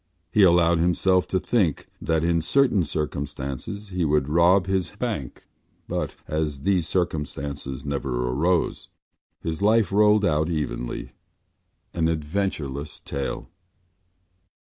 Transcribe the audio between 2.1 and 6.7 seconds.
in certain circumstances he would rob his bank but, as